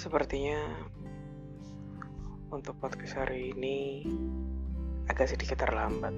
[0.00, 0.64] Sepertinya
[2.48, 4.08] untuk podcast hari ini
[5.12, 6.16] agak sedikit terlambat.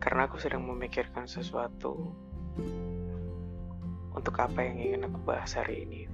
[0.00, 2.16] Karena aku sedang memikirkan sesuatu
[4.16, 6.08] untuk apa yang ingin aku bahas hari ini.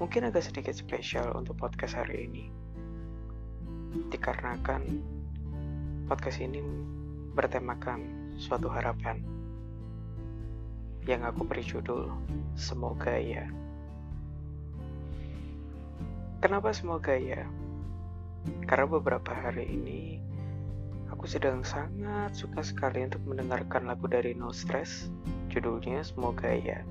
[0.00, 2.48] Mungkin agak sedikit spesial untuk podcast hari ini.
[4.08, 4.80] Dikarenakan
[6.08, 6.64] podcast ini
[7.36, 9.33] bertemakan suatu harapan
[11.04, 12.08] yang aku beri judul
[12.56, 13.50] Semoga Ya.
[16.40, 17.44] Kenapa semoga ya?
[18.68, 20.20] Karena beberapa hari ini
[21.10, 25.08] aku sedang sangat suka sekali untuk mendengarkan lagu dari No Stress,
[25.52, 26.86] judulnya Semoga Ya.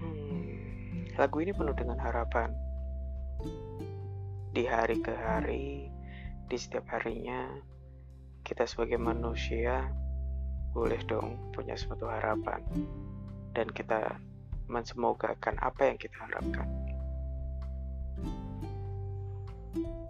[0.00, 2.52] Hmm, lagu ini penuh dengan harapan.
[4.56, 5.92] Di hari ke hari,
[6.48, 7.52] di setiap harinya,
[8.46, 9.92] kita sebagai manusia
[10.76, 12.60] boleh dong punya suatu harapan
[13.56, 14.20] dan kita
[14.68, 16.68] mensemogakan apa yang kita harapkan.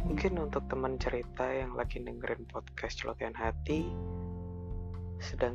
[0.03, 3.87] Mungkin untuk teman cerita yang lagi dengerin podcast celotehan hati
[5.23, 5.55] sedang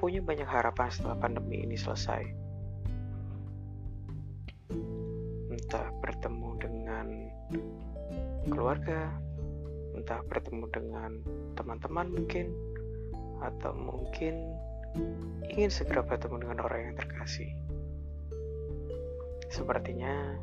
[0.00, 2.24] punya banyak harapan setelah pandemi ini selesai.
[5.52, 7.06] Entah bertemu dengan
[8.48, 9.12] keluarga,
[9.96, 11.10] entah bertemu dengan
[11.56, 12.52] teman-teman mungkin,
[13.44, 14.56] atau mungkin
[15.52, 17.50] ingin segera bertemu dengan orang yang terkasih.
[19.52, 20.40] Sepertinya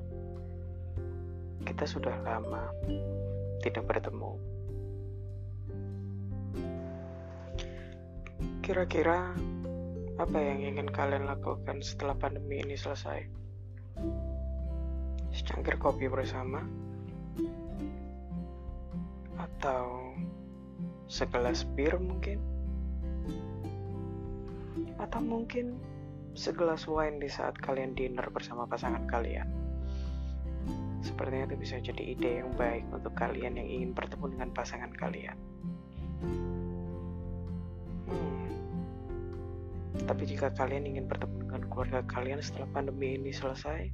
[1.66, 2.70] kita sudah lama
[3.66, 4.38] tidak bertemu.
[8.62, 9.34] Kira-kira
[10.22, 13.26] apa yang ingin kalian lakukan setelah pandemi ini selesai?
[15.34, 16.62] Secangkir kopi bersama?
[19.42, 20.14] Atau
[21.10, 22.51] segelas bir mungkin?
[25.02, 25.82] Atau mungkin
[26.38, 29.50] segelas wine di saat kalian dinner bersama pasangan kalian?
[31.02, 35.38] Sepertinya itu bisa jadi ide yang baik untuk kalian yang ingin bertemu dengan pasangan kalian.
[38.06, 38.54] Hmm.
[40.06, 43.90] Tapi jika kalian ingin bertemu dengan keluarga kalian setelah pandemi ini selesai,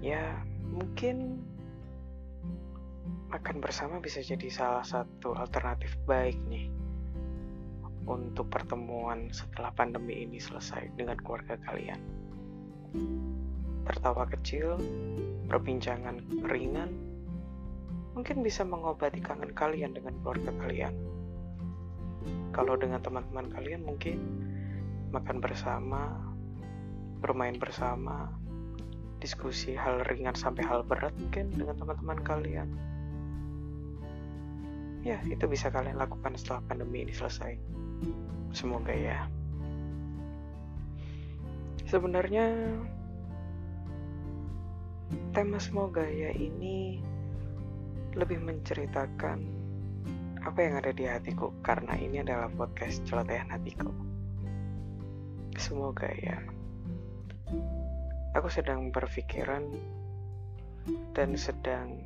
[0.00, 0.40] ya
[0.72, 1.44] mungkin
[3.28, 6.70] makan bersama bisa jadi salah satu alternatif baik nih
[8.04, 12.00] untuk pertemuan setelah pandemi ini selesai dengan keluarga kalian.
[13.84, 14.80] Tertawa kecil,
[15.48, 16.90] perbincangan ringan,
[18.14, 20.94] mungkin bisa mengobati kangen kalian dengan keluarga kalian.
[22.54, 24.18] Kalau dengan teman-teman kalian mungkin
[25.10, 26.16] makan bersama,
[27.18, 28.30] bermain bersama,
[29.18, 32.68] diskusi hal ringan sampai hal berat mungkin dengan teman-teman kalian.
[35.04, 37.60] Ya, itu bisa kalian lakukan setelah pandemi ini selesai.
[38.56, 39.28] Semoga ya.
[41.84, 42.48] Sebenarnya
[45.36, 47.04] tema semoga ya ini
[48.16, 49.44] lebih menceritakan
[50.40, 53.92] apa yang ada di hatiku karena ini adalah podcast celotehan hatiku.
[55.60, 56.40] Semoga ya.
[58.40, 59.68] Aku sedang berpikiran
[61.12, 62.00] dan sedang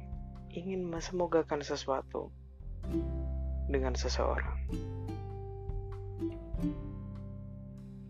[0.50, 2.34] ingin mesemogakan sesuatu
[3.68, 4.58] dengan seseorang.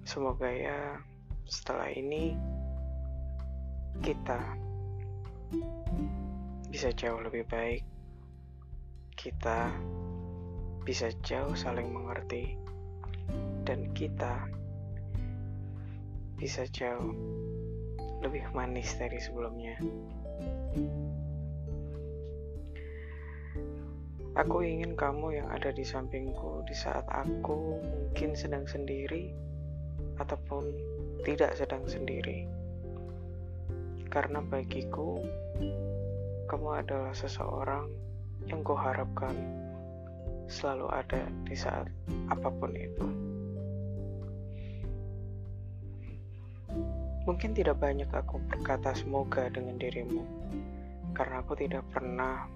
[0.09, 0.97] Semoga ya
[1.45, 2.33] setelah ini
[4.01, 4.41] kita
[6.69, 7.85] bisa jauh lebih baik.
[9.19, 9.75] Kita
[10.87, 12.57] bisa jauh saling mengerti,
[13.69, 14.49] dan kita
[16.39, 17.13] bisa jauh
[18.25, 19.77] lebih manis dari sebelumnya.
[24.39, 29.35] Aku ingin kamu yang ada di sampingku di saat aku mungkin sedang sendiri
[30.15, 30.63] ataupun
[31.27, 32.47] tidak sedang sendiri.
[34.07, 35.19] Karena bagiku,
[36.47, 37.91] kamu adalah seseorang
[38.47, 39.35] yang kuharapkan
[40.47, 41.91] selalu ada di saat
[42.31, 43.07] apa pun itu.
[47.27, 50.23] Mungkin tidak banyak aku berkata semoga dengan dirimu,
[51.11, 52.47] karena aku tidak pernah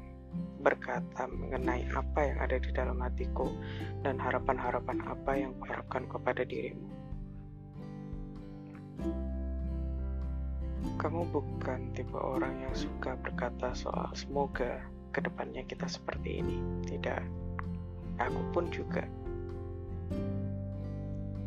[0.63, 3.51] berkata mengenai apa yang ada di dalam hatiku
[4.07, 6.87] dan harapan-harapan apa yang kuharapkan kepada dirimu.
[10.99, 16.59] Kamu bukan tipe orang yang suka berkata soal semoga ke depannya kita seperti ini.
[16.87, 17.23] Tidak,
[18.23, 19.03] aku pun juga.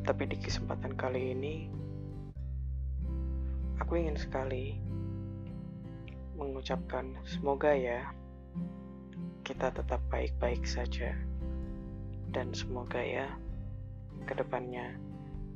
[0.06, 1.56] Tapi di kesempatan kali ini,
[3.80, 4.76] aku ingin sekali
[6.36, 8.12] mengucapkan semoga ya
[9.46, 11.14] kita tetap baik-baik saja
[12.34, 13.30] dan semoga ya
[14.26, 14.98] ke depannya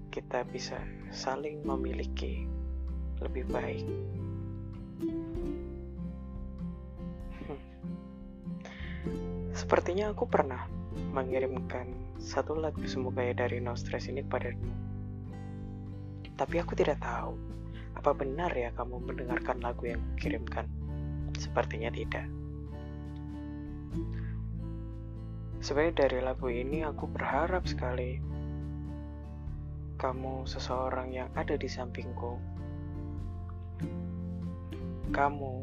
[0.10, 0.78] kita bisa
[1.13, 2.46] saling memiliki
[3.22, 3.86] lebih baik.
[7.46, 7.62] Hmm.
[9.54, 10.66] Sepertinya aku pernah
[11.13, 14.72] mengirimkan satu lagu semoga ya dari No Stress ini kepadamu.
[16.40, 17.36] Tapi aku tidak tahu
[18.00, 20.66] apa benar ya kamu mendengarkan lagu yang kukirimkan.
[21.36, 22.38] Sepertinya tidak.
[25.59, 28.18] Sebenarnya dari lagu ini aku berharap sekali
[30.00, 32.39] kamu seseorang yang ada di sampingku.
[35.12, 35.53] Kamu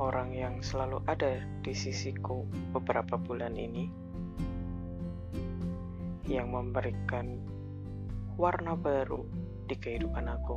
[0.00, 3.92] orang yang selalu ada di sisiku beberapa bulan ini
[6.24, 7.38] yang memberikan
[8.40, 9.28] warna baru
[9.68, 10.56] di kehidupan aku.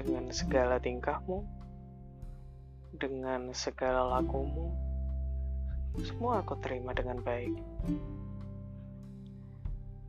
[0.00, 1.57] Dengan segala tingkahmu,
[2.98, 4.74] dengan segala lakumu,
[6.02, 7.54] semua aku terima dengan baik.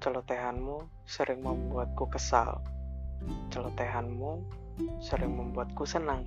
[0.02, 2.66] Celotehanmu sering membuatku kesal.
[3.54, 4.42] Celotehanmu
[4.98, 6.26] sering membuatku senang.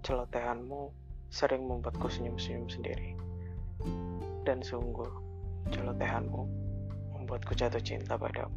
[0.00, 0.88] Celotehanmu
[1.28, 3.12] sering membuatku senyum-senyum sendiri.
[4.48, 5.10] Dan sungguh,
[5.68, 6.42] celotehanmu
[7.12, 8.56] membuatku jatuh cinta padamu.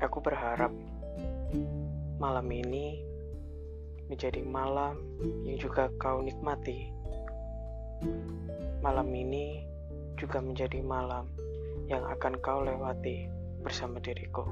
[0.00, 0.72] Aku berharap
[2.16, 3.09] malam ini
[4.10, 4.98] menjadi malam
[5.46, 6.90] yang juga kau nikmati.
[8.82, 9.62] Malam ini
[10.18, 11.30] juga menjadi malam
[11.86, 13.30] yang akan kau lewati
[13.62, 14.42] bersama diriku.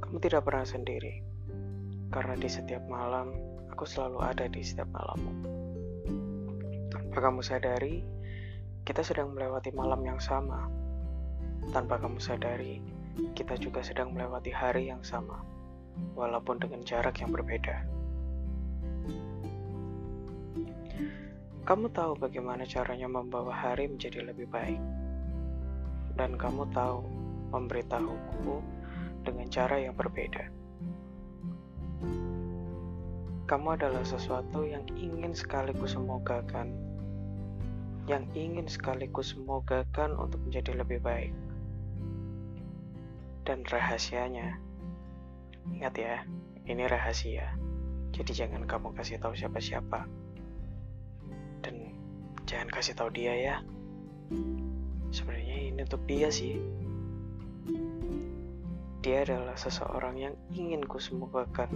[0.00, 1.20] Kamu tidak pernah sendiri,
[2.08, 3.36] karena di setiap malam
[3.68, 5.32] aku selalu ada di setiap malammu.
[6.88, 8.00] Tanpa kamu sadari,
[8.88, 10.66] kita sedang melewati malam yang sama.
[11.70, 12.80] Tanpa kamu sadari,
[13.36, 15.44] kita juga sedang melewati hari yang sama,
[16.14, 17.86] walaupun dengan jarak yang berbeda.
[21.70, 24.80] Kamu tahu bagaimana caranya membawa hari menjadi lebih baik.
[26.18, 27.06] Dan kamu tahu
[27.54, 28.58] memberitahuku
[29.22, 30.50] dengan cara yang berbeda.
[33.46, 36.74] Kamu adalah sesuatu yang ingin sekaligus semogakan.
[38.10, 41.34] Yang ingin sekaligus semogakan untuk menjadi lebih baik.
[43.46, 44.58] Dan rahasianya,
[45.74, 46.16] ingat ya,
[46.66, 47.54] ini rahasia.
[48.10, 50.06] Jadi jangan kamu kasih tahu siapa-siapa.
[51.62, 51.94] Dan
[52.44, 53.56] jangan kasih tahu dia ya.
[55.10, 56.58] Sebenarnya ini untuk dia sih.
[59.00, 61.72] Dia adalah seseorang yang ingin ku semogakan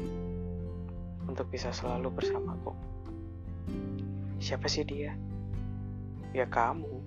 [1.25, 2.77] untuk bisa selalu bersamaku.
[4.39, 5.17] Siapa sih dia?
[6.37, 7.01] Ya kamu.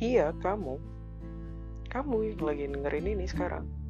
[0.00, 0.80] Iya kamu.
[1.92, 3.83] Kamu yang lagi dengerin ini sekarang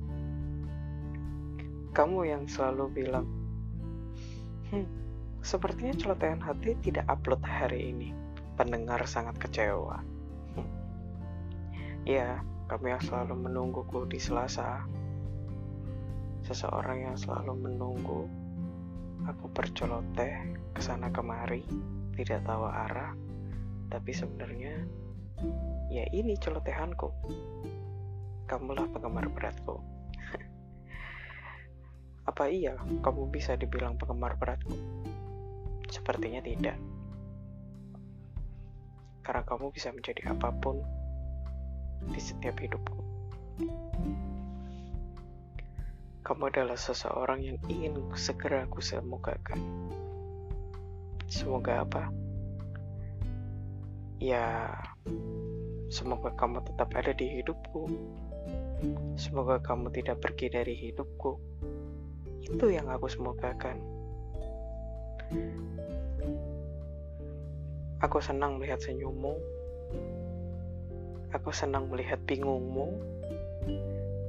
[1.95, 3.27] kamu yang selalu bilang
[4.75, 5.05] hmm
[5.45, 8.17] Sepertinya celotehan hati tidak upload hari ini.
[8.57, 10.01] Pendengar sangat kecewa.
[12.09, 14.89] ya, kami yang selalu menungguku di Selasa.
[16.49, 18.25] Seseorang yang selalu menunggu
[19.29, 20.33] aku berceloteh
[20.73, 21.69] ke sana kemari,
[22.17, 23.13] tidak tahu arah,
[23.93, 24.81] tapi sebenarnya
[25.93, 27.13] ya ini celotehanku.
[28.49, 29.77] Kamulah penggemar beratku.
[32.25, 34.73] Apa iya kamu bisa dibilang penggemar beratku?
[35.93, 36.81] Sepertinya tidak.
[39.25, 40.81] Karena kamu bisa menjadi apa pun
[42.09, 43.01] di setiap hidupku.
[46.25, 49.61] Kamu adalah seseorang yang ingin segera aku semogakan.
[51.29, 52.09] Semoga apa?
[54.25, 54.73] Ya,
[55.93, 57.93] semoga kamu tetap ada di hidupku.
[59.21, 61.37] Semoga kamu tidak pergi dari hidupku.
[62.45, 63.81] Itu yang aku semogakan.
[68.05, 69.41] Aku senang melihat senyummu.
[71.33, 72.93] Aku senang melihat bingungmu.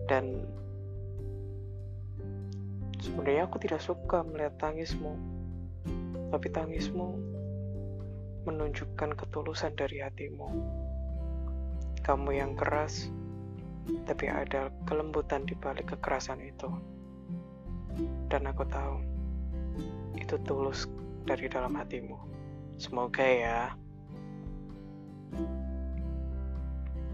[0.07, 0.47] Dan
[3.03, 5.19] sebenarnya aku tidak suka melihat tangismu.
[6.31, 7.19] Tapi tangismu
[8.47, 10.47] menunjukkan ketulusan dari hatimu.
[12.05, 13.09] Kamu yang keras,
[14.05, 16.69] tapi ada kelembutan di balik kekerasan itu.
[18.27, 18.95] Dan aku tahu
[20.17, 20.89] itu tulus
[21.25, 22.17] dari dalam hatimu.
[22.75, 23.61] Semoga ya.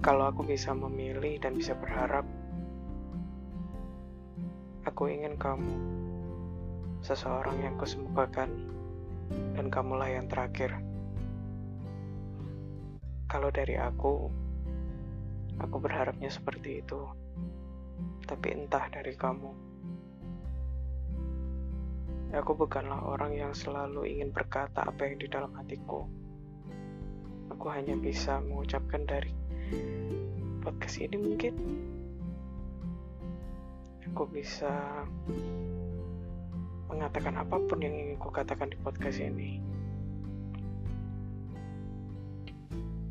[0.01, 2.25] Kalau aku bisa memilih dan bisa berharap,
[4.89, 5.69] aku ingin kamu
[7.05, 8.49] seseorang yang kusemogakan
[9.53, 10.73] dan kamulah yang terakhir.
[13.29, 14.27] Kalau dari aku,
[15.61, 17.05] aku berharapnya seperti itu.
[18.25, 19.70] Tapi entah dari kamu.
[22.31, 26.07] Aku bukanlah orang yang selalu ingin berkata apa yang di dalam hatiku.
[27.51, 29.29] aku hanya bisa mengucapkan dari
[30.63, 31.53] podcast ini mungkin
[34.07, 34.71] aku bisa
[36.87, 39.59] mengatakan apa pun yang ingin ku katakan di podcast ini.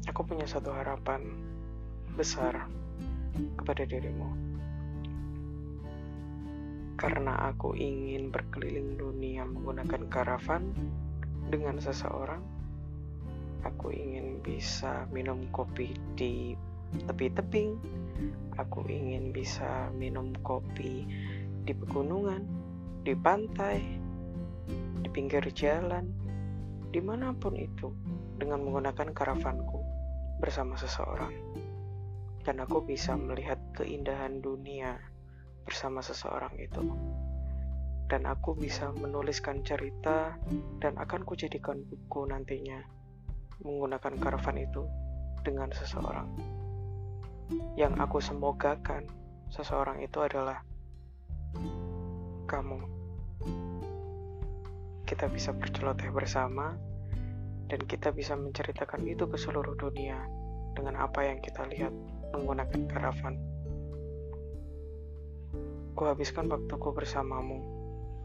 [0.09, 1.29] Aku punya satu harapan
[2.17, 2.67] besar
[3.61, 4.50] kepada dirimu.
[7.01, 10.69] Karena aku ingin berkeliling dunia menggunakan karavan
[11.49, 12.45] dengan seseorang,
[13.65, 16.53] aku ingin bisa minum kopi di
[17.09, 17.81] tepi tebing.
[18.61, 21.09] Aku ingin bisa minum kopi
[21.65, 22.45] di pegunungan,
[23.01, 23.81] di pantai,
[25.01, 26.05] di pinggir jalan,
[26.93, 27.89] di mana pun itu,
[28.37, 29.81] dengan menggunakan karavanku
[30.37, 31.33] bersama seseorang.
[32.45, 35.01] Dan aku bisa melihat keindahan dunia
[35.71, 36.83] bersama seseorang itu.
[38.11, 40.35] Dan aku bisa menuliskan cerita
[40.83, 42.83] dan akan kujadikan buku nantinya
[43.63, 44.83] menggunakan karavan itu
[45.47, 46.27] dengan seseorang.
[47.79, 49.07] Yang aku semogakan
[49.55, 50.67] seseorang itu adalah
[52.51, 52.83] kamu.
[55.07, 56.75] Kita bisa berceloteh bersama
[57.71, 60.19] dan kita bisa menceritakan itu ke seluruh dunia
[60.75, 61.95] dengan apa yang kita lihat
[62.35, 63.39] menggunakan karavan.
[66.01, 67.61] Ku habiskan waktuku bersamamu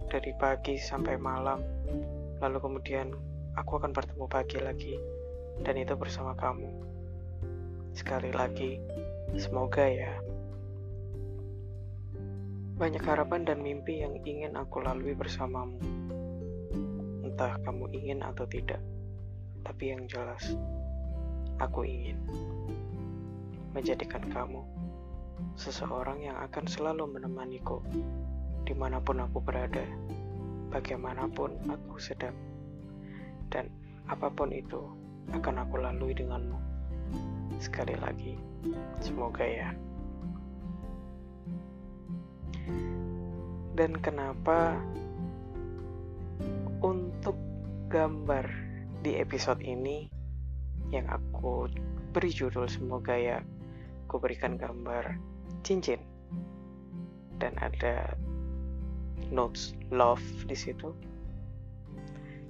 [0.07, 1.59] dari pagi sampai malam,
[2.39, 3.11] lalu kemudian
[3.51, 4.95] aku akan bertemu pagi lagi,
[5.59, 6.71] dan itu bersama kamu.
[7.91, 8.79] Sekali lagi,
[9.35, 10.15] semoga ya
[12.79, 15.75] banyak harapan dan mimpi yang ingin aku lalui bersamamu.
[17.27, 18.79] Entah kamu ingin atau tidak,
[19.67, 20.55] tapi yang jelas,
[21.59, 22.23] aku ingin
[23.75, 24.63] menjadikan kamu
[25.55, 27.79] seseorang yang akan selalu menemaniku
[28.65, 29.85] di mana pun aku berada,
[30.73, 32.33] bagaimanapun aku sedang,
[33.53, 33.69] dan
[34.09, 34.81] apa pun itu
[35.31, 36.57] akan aku lalui denganmu.
[37.61, 38.35] Sekali lagi,
[38.99, 39.69] semoga ya.
[43.75, 44.79] dan kenapa
[46.79, 47.35] untuk
[47.91, 48.47] gambar
[49.03, 50.07] di episode ini
[50.95, 51.67] yang aku
[52.15, 53.43] beri judul semoga ya
[54.05, 55.17] aku berikan gambar
[55.65, 55.99] cincin.
[57.41, 58.13] Dan ada
[59.33, 60.93] notes love di situ.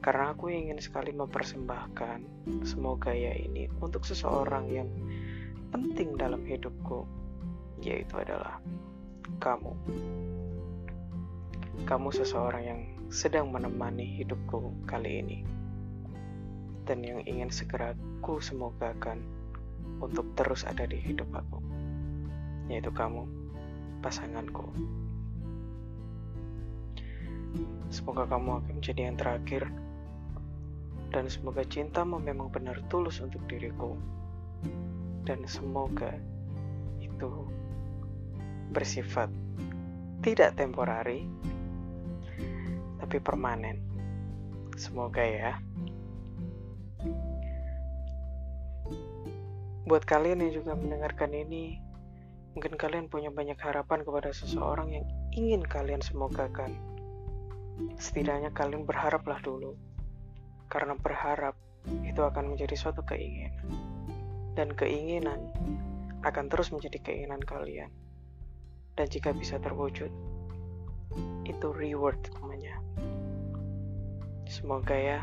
[0.04, 4.90] Karena aku ingin sekali mempersembahkan semoga ya ini untuk seseorang yang
[5.74, 7.10] penting dalam hidupku
[7.82, 8.62] yaitu adalah
[9.42, 9.74] kamu.
[11.90, 15.40] Kamu seseorang yang sedang menemani hidupku kali ini.
[16.86, 19.26] Dan yang ingin segera ku semogakan
[20.00, 21.60] untuk terus ada di hidup aku
[22.68, 23.26] yaitu kamu
[24.02, 24.68] pasanganku
[27.94, 29.64] semoga kamu akan menjadi yang terakhir
[31.14, 33.96] dan semoga cintamu memang benar tulus untuk diriku
[35.24, 36.12] dan semoga
[37.00, 37.32] itu
[38.76, 39.32] bersifat
[40.26, 41.24] tidak temporari
[43.06, 43.78] tapi permanen.
[44.74, 45.62] Semoga ya.
[49.86, 51.78] Buat kalian yang juga mendengarkan ini,
[52.58, 56.74] mungkin kalian punya banyak harapan kepada seseorang yang ingin kalian semogakan.
[58.02, 59.78] Setidaknya kalian berharaplah dulu,
[60.74, 61.54] karena berharap
[62.02, 63.54] itu akan menjadi suatu keinginan,
[64.58, 65.54] dan keinginan
[66.26, 67.94] akan terus menjadi keinginan kalian.
[68.98, 70.10] Dan jika bisa terwujud,
[71.46, 72.82] itu reward namanya.
[74.50, 75.20] Semoga ya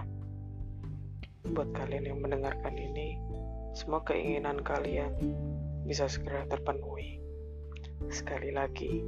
[1.50, 3.18] buat kalian yang mendengarkan ini,
[3.72, 5.16] semua keinginan kalian
[5.88, 7.18] bisa segera terpenuhi.
[8.12, 9.00] Sekali lagi,